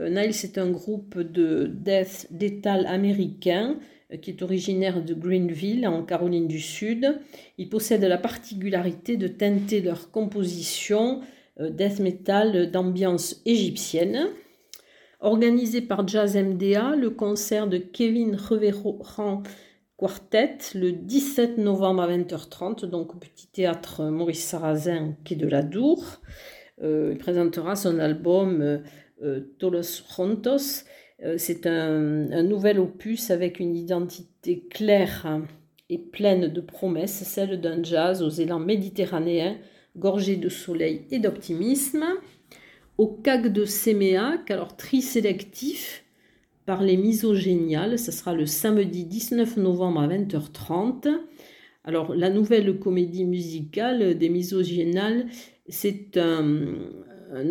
euh, 0.00 0.08
Nile, 0.08 0.34
c'est 0.34 0.58
un 0.58 0.70
groupe 0.70 1.18
de 1.18 1.70
death 1.72 2.28
metal 2.30 2.86
américain 2.86 3.76
qui 4.20 4.30
est 4.30 4.42
originaire 4.42 5.02
de 5.02 5.14
Greenville 5.14 5.86
en 5.86 6.04
Caroline 6.04 6.46
du 6.46 6.60
Sud. 6.60 7.18
Ils 7.58 7.68
possèdent 7.68 8.04
la 8.04 8.18
particularité 8.18 9.16
de 9.16 9.26
teinter 9.26 9.80
leur 9.80 10.10
composition 10.10 11.20
death 11.58 12.00
metal 12.00 12.70
d'ambiance 12.70 13.40
égyptienne. 13.44 14.28
Organisé 15.20 15.80
par 15.80 16.06
Jazz 16.06 16.36
MDA, 16.36 16.94
le 16.96 17.10
concert 17.10 17.66
de 17.66 17.78
Kevin 17.78 18.36
Reverand 18.36 19.42
Quartet 19.96 20.58
le 20.74 20.90
17 20.90 21.58
novembre 21.58 22.02
à 22.02 22.08
20h30, 22.08 22.84
donc 22.86 23.14
au 23.14 23.18
petit 23.18 23.46
théâtre 23.46 24.04
Maurice 24.06 24.44
Sarrazin 24.44 25.14
est 25.30 25.36
de 25.36 25.46
la 25.46 25.62
Dour. 25.62 26.20
Euh, 26.82 27.10
il 27.12 27.18
présentera 27.18 27.76
son 27.76 28.00
album 28.00 28.60
euh, 28.60 28.78
euh, 29.22 29.54
Tolos 29.58 30.02
Rontos. 30.08 30.84
C'est 31.38 31.66
un, 31.66 32.42
nouvel 32.42 32.80
opus 32.80 33.30
avec 33.30 33.60
une 33.60 33.76
identité 33.76 34.66
claire 34.68 35.40
et 35.88 35.96
pleine 35.96 36.48
de 36.48 36.60
promesses, 36.60 37.22
celle 37.22 37.60
d'un 37.60 37.82
jazz 37.82 38.20
aux 38.20 38.28
élans 38.28 38.58
méditerranéens, 38.58 39.56
gorgé 39.96 40.36
de 40.36 40.48
soleil 40.50 41.06
et 41.12 41.20
d'optimisme. 41.20 42.04
Au 42.98 43.06
CAC 43.06 43.52
de 43.52 43.64
Séméac, 43.64 44.50
alors 44.50 44.76
tri-sélectif, 44.76 46.03
par 46.66 46.82
les 46.82 46.96
misogéniales. 46.96 47.98
Ce 47.98 48.12
sera 48.12 48.34
le 48.34 48.46
samedi 48.46 49.04
19 49.04 49.56
novembre 49.58 50.00
à 50.00 50.08
20h30. 50.08 51.08
Alors, 51.84 52.14
la 52.14 52.30
nouvelle 52.30 52.78
comédie 52.78 53.26
musicale 53.26 54.16
des 54.16 54.30
misogéniales, 54.30 55.26
c'est 55.68 56.16
un, 56.16 56.74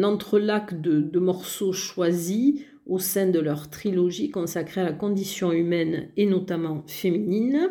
entrelac 0.01 0.81
de, 0.81 1.19
morceaux 1.19 1.73
choisis 1.73 2.61
au 2.85 2.99
sein 2.99 3.29
de 3.29 3.39
leur 3.39 3.69
trilogie 3.69 4.29
consacrée 4.29 4.81
à 4.81 4.85
la 4.85 4.93
condition 4.93 5.51
humaine 5.51 6.09
et 6.17 6.25
notamment 6.25 6.83
féminine. 6.87 7.69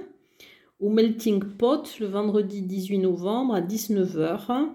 Au 0.81 0.89
Melting 0.89 1.43
Pot, 1.59 1.99
le 2.01 2.07
vendredi 2.07 2.63
18 2.63 2.99
novembre 2.99 3.55
à 3.55 3.61
19h, 3.61 4.69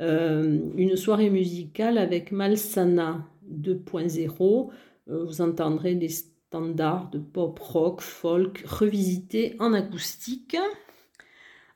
euh, 0.00 0.58
une 0.76 0.96
soirée 0.96 1.30
musicale 1.30 1.98
avec 1.98 2.32
Malsana 2.32 3.26
2.0, 3.50 4.40
euh, 4.40 4.72
vous 5.06 5.40
entendrez 5.40 5.94
des 5.94 6.08
standards 6.08 7.10
de 7.10 7.18
pop 7.18 7.58
rock, 7.58 8.00
folk 8.00 8.64
revisités 8.66 9.56
en 9.58 9.72
acoustique. 9.72 10.56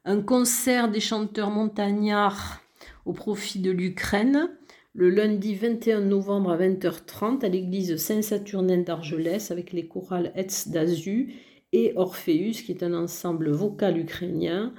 Un 0.05 0.23
concert 0.23 0.91
des 0.91 1.01
chanteurs 1.01 1.51
montagnards 1.51 2.61
au 3.05 3.13
profit 3.13 3.61
de 3.61 3.71
l'Ukraine 3.71 4.51
le 4.93 5.09
lundi 5.09 5.55
21 5.55 6.01
novembre 6.01 6.51
à 6.51 6.59
20h30 6.59 7.45
à 7.45 7.49
l'église 7.49 7.97
Saint-Saturnin 7.97 8.79
d'Argelès 8.79 9.53
avec 9.53 9.73
les 9.73 9.87
chorales 9.87 10.33
Etz 10.35 10.69
d'Azu 10.69 11.35
et 11.73 11.93
Orpheus 11.95 12.63
qui 12.65 12.73
est 12.73 12.83
un 12.83 12.95
ensemble 12.95 13.51
vocal 13.51 13.99
ukrainien. 13.99 14.75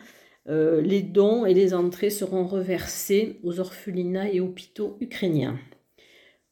Euh, 0.50 0.82
les 0.82 1.02
dons 1.02 1.46
et 1.46 1.54
les 1.54 1.74
entrées 1.74 2.10
seront 2.10 2.46
reversés 2.46 3.40
aux 3.44 3.60
orphelinats 3.62 4.30
et 4.30 4.42
hôpitaux 4.42 4.98
ukrainiens. 5.00 5.58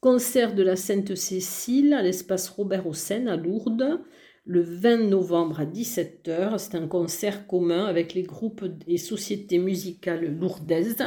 Concert 0.01 0.56
de 0.56 0.63
la 0.63 0.77
Sainte-Cécile 0.77 1.94
à 1.94 2.01
l'espace 2.01 2.48
Robert 2.48 2.88
Hossein 2.88 3.27
à 3.27 3.36
Lourdes 3.36 4.00
le 4.46 4.62
20 4.62 5.10
novembre 5.10 5.60
à 5.60 5.65
17h. 5.65 6.58
C'est 6.58 6.75
un 6.75 6.88
concert 6.88 7.48
commun 7.48 7.84
avec 7.84 8.13
les 8.13 8.24
groupes 8.24 8.63
et 8.88 8.98
sociétés 8.98 9.60
musicales 9.60 10.38
lourdaises. 10.39 11.03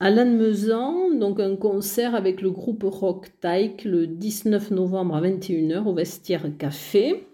À 0.00 0.10
Lannemezan, 0.10 1.12
donc 1.12 1.38
un 1.38 1.54
concert 1.54 2.16
avec 2.16 2.42
le 2.42 2.50
groupe 2.50 2.82
Rock 2.82 3.30
Tyke 3.40 3.84
le 3.84 4.08
19 4.08 4.72
novembre 4.72 5.14
à 5.14 5.22
21h 5.22 5.84
au 5.84 5.94
Vestiaire 5.94 6.50
Café. 6.58 7.28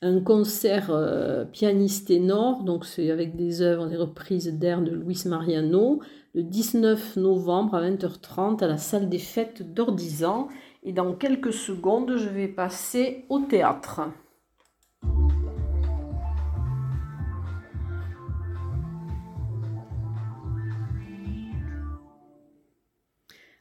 un 0.00 0.20
concert 0.20 0.90
euh, 0.90 1.44
pianiste 1.44 2.06
ténor, 2.06 2.62
donc 2.62 2.84
c'est 2.84 3.10
avec 3.10 3.34
des 3.34 3.62
œuvres, 3.62 3.88
des 3.88 3.96
reprises 3.96 4.46
d'air 4.46 4.80
de 4.80 4.92
Luis 4.92 5.24
Mariano, 5.26 6.00
le 6.34 6.42
19 6.42 7.16
novembre 7.16 7.74
à 7.74 7.82
20h30 7.82 8.64
à 8.64 8.66
la 8.66 8.78
salle 8.78 9.08
des 9.08 9.18
fêtes 9.18 9.74
d'Ordizan. 9.74 10.48
Et 10.82 10.92
dans 10.92 11.12
quelques 11.14 11.52
secondes, 11.52 12.16
je 12.16 12.28
vais 12.28 12.48
passer 12.48 13.24
au 13.28 13.40
théâtre. 13.40 14.00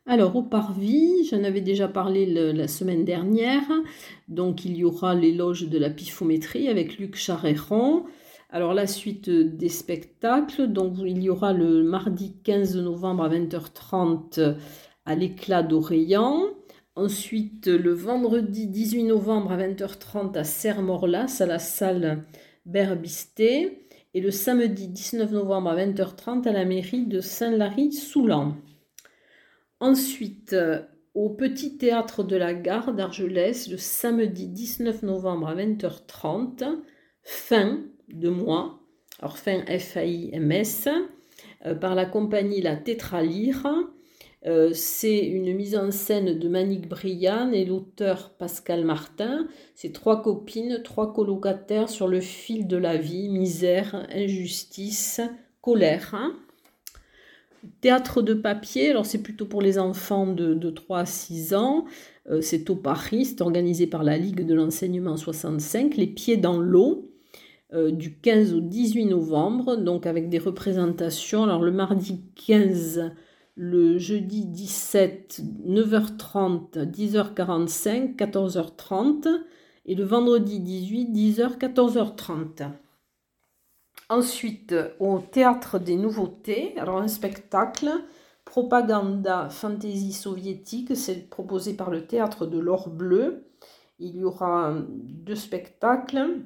Alors, 0.07 0.35
au 0.35 0.41
Parvis, 0.41 1.25
j'en 1.29 1.43
avais 1.43 1.61
déjà 1.61 1.87
parlé 1.87 2.25
la 2.25 2.67
semaine 2.67 3.05
dernière. 3.05 3.63
Donc, 4.27 4.65
il 4.65 4.75
y 4.75 4.83
aura 4.83 5.13
l'éloge 5.13 5.69
de 5.69 5.77
la 5.77 5.89
pifométrie 5.89 6.69
avec 6.69 6.97
Luc 6.97 7.15
Charéron. 7.15 8.05
Alors, 8.53 8.73
la 8.73 8.85
suite 8.85 9.29
des 9.29 9.69
spectacles. 9.69 10.67
Donc, 10.67 10.95
il 10.99 11.23
y 11.23 11.29
aura 11.29 11.53
le 11.53 11.83
mardi 11.83 12.35
15 12.43 12.75
novembre 12.75 13.23
à 13.23 13.29
20h30 13.29 14.55
à 15.05 15.15
l'éclat 15.15 15.63
d'Orléans. 15.63 16.49
Ensuite, 16.95 17.67
le 17.67 17.93
vendredi 17.93 18.67
18 18.67 19.05
novembre 19.05 19.53
à 19.53 19.57
20h30 19.57 20.37
à 20.37 20.43
Serre-Morlas, 20.43 21.37
à 21.39 21.45
la 21.45 21.59
salle 21.59 22.25
Berbisté. 22.65 23.87
Et 24.13 24.19
le 24.19 24.31
samedi 24.31 24.89
19 24.89 25.31
novembre 25.31 25.69
à 25.69 25.77
20h30 25.77 26.45
à 26.45 26.51
la 26.51 26.65
mairie 26.65 27.05
de 27.05 27.21
Saint-Lary-Soulan. 27.21 28.57
Ensuite, 29.79 30.51
euh, 30.51 30.81
au 31.13 31.29
Petit 31.29 31.77
Théâtre 31.77 32.23
de 32.23 32.35
la 32.35 32.53
Gare 32.53 32.93
d'Argelès, 32.93 33.69
le 33.69 33.77
samedi 33.77 34.49
19 34.49 35.03
novembre 35.03 35.47
à 35.47 35.55
20h30, 35.55 36.65
fin 37.23 37.79
de 38.13 38.29
mois, 38.29 38.79
alors 39.19 39.37
fin 39.37 39.63
F-A-I-M-S, 39.65 40.87
euh, 41.65 41.75
par 41.75 41.95
la 41.95 42.05
compagnie 42.05 42.61
La 42.61 42.75
Tétralire. 42.75 43.67
Euh, 44.47 44.71
c'est 44.73 45.19
une 45.19 45.53
mise 45.53 45.75
en 45.75 45.91
scène 45.91 46.39
de 46.39 46.47
Manique 46.49 46.89
Briand 46.89 47.51
et 47.51 47.63
l'auteur 47.63 48.31
Pascal 48.31 48.83
Martin. 48.85 49.47
C'est 49.75 49.93
trois 49.93 50.23
copines, 50.23 50.81
trois 50.83 51.13
colocataires 51.13 51.89
sur 51.89 52.07
le 52.07 52.21
fil 52.21 52.67
de 52.67 52.77
la 52.77 52.97
vie, 52.97 53.29
misère, 53.29 54.07
injustice, 54.11 55.21
colère. 55.61 56.15
Théâtre 57.81 58.23
de 58.23 58.33
papier, 58.33 58.89
alors 58.89 59.05
c'est 59.05 59.21
plutôt 59.21 59.45
pour 59.45 59.61
les 59.61 59.77
enfants 59.77 60.25
de, 60.25 60.69
3 60.71 60.99
à 60.99 61.05
6 61.05 61.53
ans. 61.53 61.85
Euh, 62.31 62.41
c'est 62.41 62.71
au 62.71 62.75
Paris, 62.75 63.25
c'est 63.25 63.41
organisé 63.41 63.85
par 63.85 64.03
la 64.03 64.17
Ligue 64.17 64.43
de 64.43 64.55
l'enseignement 64.55 65.15
65. 65.15 65.95
Les 65.95 66.07
pieds 66.07 66.37
dans 66.37 66.59
l'eau, 66.59 67.10
euh, 67.73 67.91
du 67.91 68.17
15 68.19 68.53
au 68.53 68.59
18 68.59 69.05
novembre, 69.05 69.77
donc 69.77 70.05
avec 70.05 70.29
des 70.29 70.39
représentations. 70.39 71.43
Alors 71.43 71.61
le 71.61 71.71
mardi 71.71 72.21
15, 72.35 73.13
le 73.55 73.97
jeudi 73.97 74.45
17, 74.45 75.41
9h30, 75.67 76.89
10h45, 76.91 78.15
14h30. 78.17 79.27
Et 79.85 79.95
le 79.95 80.03
vendredi 80.03 80.59
18, 80.59 81.11
10h, 81.11 81.57
14h30. 81.57 82.71
Ensuite, 84.09 84.75
au 84.99 85.19
Théâtre 85.19 85.79
des 85.79 85.95
Nouveautés, 85.95 86.77
alors 86.77 86.97
un 86.97 87.07
spectacle, 87.07 87.89
Propaganda 88.45 89.49
Fantasy 89.49 90.11
soviétique, 90.11 90.95
c'est 90.95 91.29
proposé 91.29 91.73
par 91.73 91.89
le 91.89 92.05
Théâtre 92.05 92.45
de 92.45 92.59
l'Or 92.59 92.89
Bleu. 92.89 93.45
Il 93.97 94.17
y 94.17 94.23
aura 94.23 94.75
deux 94.87 95.35
spectacles. 95.35 96.41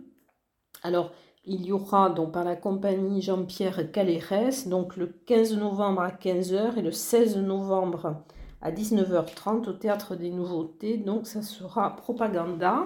Alors, 0.85 1.13
il 1.45 1.65
y 1.65 1.71
aura 1.71 2.11
donc 2.11 2.33
par 2.33 2.43
la 2.43 2.55
compagnie 2.55 3.19
Jean-Pierre 3.19 3.91
Calérès, 3.91 4.67
donc 4.67 4.97
le 4.97 5.07
15 5.07 5.57
novembre 5.57 6.01
à 6.01 6.11
15h 6.11 6.77
et 6.77 6.83
le 6.83 6.91
16 6.91 7.37
novembre 7.37 8.23
à 8.61 8.71
19h30 8.71 9.67
au 9.67 9.73
Théâtre 9.73 10.15
des 10.15 10.29
Nouveautés. 10.29 10.97
Donc, 10.97 11.25
ça 11.25 11.41
sera 11.41 11.95
Propaganda. 11.95 12.85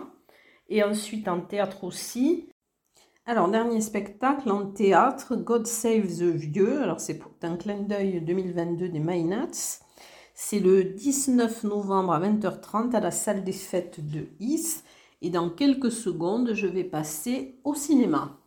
Et 0.69 0.81
ensuite, 0.81 1.27
en 1.27 1.41
théâtre 1.41 1.83
aussi, 1.83 2.47
alors, 3.25 3.49
dernier 3.49 3.81
spectacle 3.81 4.49
en 4.49 4.67
théâtre, 4.67 5.35
God 5.35 5.67
Save 5.67 6.07
the 6.07 6.33
Vieux. 6.33 6.81
Alors, 6.81 7.01
c'est 7.01 7.19
un 7.41 7.57
clin 7.57 7.81
d'œil 7.81 8.21
2022 8.21 8.87
des 8.87 8.99
Maynats. 8.99 9.81
C'est 10.33 10.59
le 10.59 10.85
19 10.85 11.65
novembre 11.65 12.13
à 12.13 12.21
20h30 12.21 12.95
à 12.95 13.01
la 13.01 13.11
salle 13.11 13.43
des 13.43 13.51
fêtes 13.51 13.99
de 14.09 14.29
Is. 14.39 14.83
Et 15.21 15.29
dans 15.29 15.49
quelques 15.49 15.91
secondes, 15.91 16.53
je 16.53 16.67
vais 16.67 16.83
passer 16.83 17.59
au 17.63 17.75
cinéma. 17.75 18.37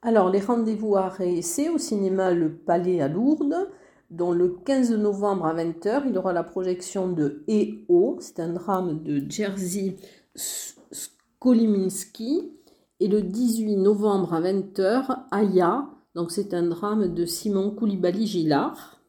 Alors, 0.00 0.30
les 0.30 0.40
rendez-vous 0.40 0.96
à 0.96 1.08
réessayer 1.08 1.68
au 1.68 1.76
cinéma 1.76 2.32
Le 2.32 2.54
Palais 2.54 3.02
à 3.02 3.08
Lourdes 3.08 3.68
dont 4.10 4.32
le 4.32 4.56
15 4.64 4.92
novembre 4.92 5.44
à 5.44 5.54
20h, 5.54 6.04
il 6.08 6.16
aura 6.16 6.32
la 6.32 6.42
projection 6.42 7.12
de 7.12 7.44
E.O., 7.48 8.16
c'est 8.20 8.40
un 8.40 8.54
drame 8.54 9.02
de 9.02 9.22
Jerzy 9.30 9.96
Skoliminski, 10.34 12.54
et 13.00 13.08
le 13.08 13.20
18 13.20 13.76
novembre 13.76 14.32
à 14.32 14.40
20h, 14.40 15.26
Aya, 15.30 15.90
donc 16.14 16.30
c'est 16.30 16.54
un 16.54 16.64
drame 16.64 17.14
de 17.14 17.24
Simon 17.24 17.70
Koulibaly-Gillard. 17.70 19.00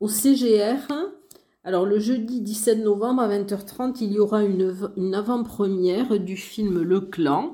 Au 0.00 0.08
CGR, 0.08 0.92
alors 1.64 1.86
le 1.86 2.00
jeudi 2.00 2.40
17 2.40 2.80
novembre 2.80 3.22
à 3.22 3.28
20h30, 3.28 3.98
il 4.00 4.12
y 4.12 4.18
aura 4.18 4.42
une, 4.42 5.14
avant-première 5.14 6.18
du 6.18 6.36
film 6.36 6.82
Le 6.82 7.00
Clan, 7.00 7.52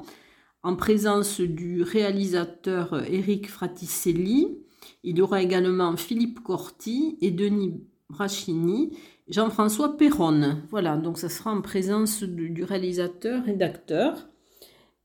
en 0.62 0.77
présence 0.77 1.41
du 1.41 1.83
réalisateur 1.83 3.05
Eric 3.07 3.49
Fraticelli, 3.51 4.59
il 5.03 5.19
y 5.19 5.21
aura 5.21 5.43
également 5.43 5.97
Philippe 5.97 6.43
Corti 6.43 7.19
et 7.21 7.31
Denis 7.31 7.81
Brachini, 8.09 8.97
Jean-François 9.29 9.97
Perron. 9.97 10.57
Voilà, 10.71 10.97
donc 10.97 11.19
ça 11.19 11.29
sera 11.29 11.53
en 11.53 11.61
présence 11.61 12.23
du 12.23 12.64
réalisateur 12.64 13.49
et 13.49 13.55
d'acteur. 13.55 14.28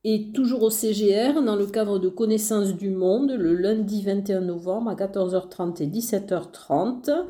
Et 0.06 0.34
toujours 0.34 0.64
au 0.64 0.70
CGR, 0.70 1.42
dans 1.42 1.56
le 1.56 1.66
cadre 1.66 1.98
de 1.98 2.10
Connaissance 2.10 2.76
du 2.76 2.90
Monde, 2.90 3.32
le 3.32 3.56
lundi 3.56 4.02
21 4.04 4.42
novembre 4.42 4.90
à 4.90 4.96
14h30 4.96 5.82
et 5.82 5.88
17h30, 5.88 7.26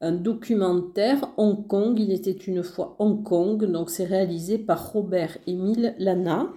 un 0.00 0.12
documentaire 0.12 1.32
Hong 1.36 1.68
Kong, 1.68 1.96
il 2.00 2.10
était 2.10 2.32
une 2.32 2.64
fois 2.64 2.96
Hong 2.98 3.22
Kong, 3.22 3.64
donc 3.66 3.90
c'est 3.90 4.04
réalisé 4.04 4.58
par 4.58 4.92
Robert-Émile 4.92 5.94
Lana. 5.98 6.52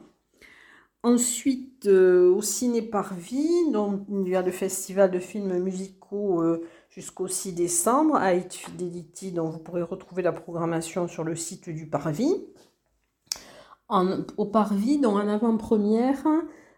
Ensuite, 1.03 1.85
euh, 1.85 2.33
au 2.33 2.41
Ciné 2.41 2.81
Parvis, 2.81 3.71
donc, 3.71 4.01
il 4.09 4.29
y 4.29 4.35
a 4.35 4.41
le 4.41 4.51
festival 4.51 5.11
de 5.11 5.19
films 5.19 5.59
musicaux 5.59 6.41
euh, 6.41 6.63
jusqu'au 6.89 7.27
6 7.27 7.53
décembre, 7.53 8.15
à 8.15 8.33
Fidelity, 8.39 9.31
dont 9.31 9.49
vous 9.49 9.59
pourrez 9.59 9.83
retrouver 9.83 10.23
la 10.23 10.31
programmation 10.31 11.07
sur 11.07 11.23
le 11.23 11.35
site 11.35 11.69
du 11.69 11.87
Parvis. 11.87 12.47
Au 14.37 14.45
Parvis, 14.45 14.99
donc 14.99 15.15
en 15.15 15.27
avant-première, 15.27 16.23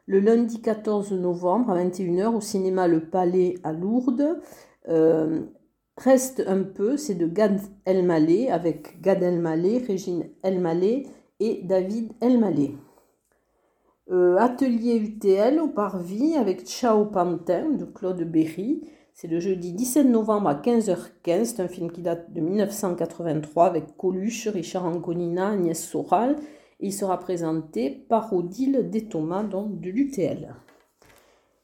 le 0.06 0.20
lundi 0.20 0.62
14 0.62 1.12
novembre 1.14 1.72
à 1.72 1.84
21h 1.84 2.36
au 2.36 2.42
cinéma 2.42 2.88
Le 2.88 3.02
Palais 3.02 3.56
à 3.64 3.72
Lourdes. 3.72 4.40
Euh, 4.90 5.44
reste 5.98 6.44
un 6.48 6.64
peu, 6.64 6.98
c'est 6.98 7.16
de 7.16 7.28
Gad 7.28 7.62
Elmaleh 7.86 8.50
avec 8.50 9.00
Gad 9.02 9.24
Elmaleh, 9.24 9.84
Régine 9.88 10.26
Elmaleh 10.44 11.04
et 11.40 11.62
David 11.64 12.12
Elmaleh. 12.20 12.76
Euh, 14.12 14.36
atelier 14.38 14.98
UTL 14.98 15.60
au 15.62 15.70
Parvis 15.70 16.36
avec 16.36 16.66
Ciao 16.66 17.06
Pantin 17.06 17.70
de 17.70 17.86
Claude 17.86 18.22
Berry. 18.24 18.82
C'est 19.14 19.28
le 19.28 19.40
jeudi 19.40 19.72
17 19.72 20.08
novembre 20.08 20.50
à 20.50 20.56
15h15. 20.56 21.46
C'est 21.46 21.62
un 21.62 21.68
film 21.68 21.92
qui 21.92 22.02
date 22.02 22.34
de 22.34 22.42
1983 22.42 23.66
avec 23.66 23.96
Coluche, 23.96 24.48
Richard 24.48 24.86
Anconina, 24.86 25.50
Agnès 25.52 25.82
Soral. 25.82 26.36
Il 26.80 26.94
sera 26.94 27.20
présenté 27.20 27.90
par 27.90 28.34
Odile 28.34 28.90
Déthomas, 28.90 29.44
donc 29.44 29.80
de 29.80 29.90
l'UTL. 29.90 30.56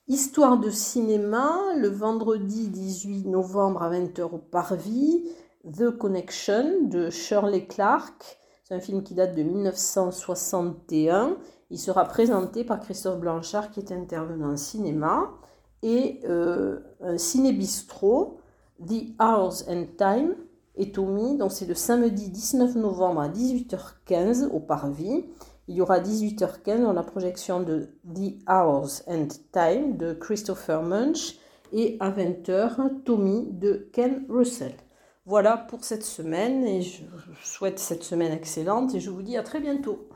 Histoire 0.07 0.59
de 0.59 0.69
cinéma, 0.69 1.55
le 1.77 1.89
vendredi 1.89 2.67
18 2.67 3.27
novembre 3.27 3.83
à 3.83 3.91
20h 3.91 4.21
au 4.23 4.37
Parvis. 4.37 5.29
The 5.71 5.91
Connection 5.91 6.87
de 6.87 7.09
Shirley 7.09 7.65
Clark. 7.65 8.39
C'est 8.63 8.73
un 8.73 8.79
film 8.79 9.03
qui 9.03 9.13
date 9.13 9.35
de 9.35 9.43
1961 9.43 11.37
il 11.71 11.77
sera 11.77 12.05
présenté 12.05 12.63
par 12.63 12.79
Christophe 12.79 13.19
Blanchard 13.19 13.71
qui 13.71 13.79
est 13.79 13.91
intervenant 13.91 14.53
en 14.53 14.57
cinéma 14.57 15.31
et 15.83 16.19
euh, 16.25 16.79
un 17.01 17.17
ciné-bistrot, 17.17 18.39
The 18.85 19.13
Hours 19.19 19.63
and 19.69 19.85
Time, 19.97 20.35
est 20.79 20.97
omis. 20.97 21.37
Donc 21.37 21.51
c'est 21.51 21.65
le 21.65 21.75
samedi 21.75 22.29
19 22.29 22.75
novembre 22.75 23.21
à 23.21 23.29
18h15 23.29 24.47
au 24.47 24.59
Parvis. 24.59 25.25
Il 25.67 25.75
y 25.75 25.81
aura 25.81 25.99
18h15 25.99 26.81
dans 26.81 26.93
la 26.93 27.03
projection 27.03 27.61
de 27.61 27.89
The 28.11 28.39
Hours 28.49 29.03
and 29.07 29.27
Time 29.51 29.97
de 29.97 30.13
Christopher 30.13 30.81
Munch 30.81 31.37
et 31.71 31.97
à 31.99 32.09
20h, 32.09 33.03
Tommy 33.03 33.47
de 33.51 33.87
Ken 33.93 34.25
Russell. 34.29 34.73
Voilà 35.25 35.57
pour 35.57 35.83
cette 35.83 36.05
semaine 36.05 36.63
et 36.65 36.81
je 36.81 37.03
souhaite 37.43 37.77
cette 37.77 38.03
semaine 38.03 38.31
excellente 38.31 38.95
et 38.95 38.99
je 38.99 39.11
vous 39.11 39.21
dis 39.21 39.37
à 39.37 39.43
très 39.43 39.59
bientôt. 39.59 40.09